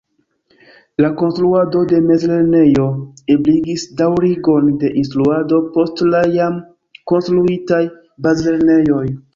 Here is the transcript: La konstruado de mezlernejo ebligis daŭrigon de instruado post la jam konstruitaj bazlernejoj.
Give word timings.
La 1.03 1.09
konstruado 1.19 1.81
de 1.91 1.99
mezlernejo 2.05 2.87
ebligis 3.35 3.85
daŭrigon 4.01 4.73
de 4.85 4.93
instruado 5.03 5.61
post 5.77 6.03
la 6.15 6.27
jam 6.39 6.61
konstruitaj 7.13 7.85
bazlernejoj. 8.27 9.07